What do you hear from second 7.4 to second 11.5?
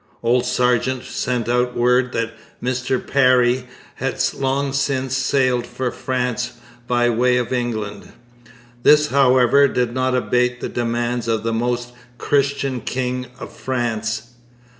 England. This, however, did not abate the demands of